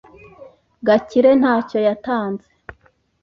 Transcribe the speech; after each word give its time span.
Gakire 0.87 1.31
ntacyo 1.39 1.79
yatanze. 1.87 2.47